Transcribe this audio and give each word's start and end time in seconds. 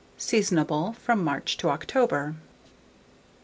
Seasonable 0.17 0.93
from 0.95 1.23
March 1.23 1.57
to 1.57 1.69
October. 1.69 2.33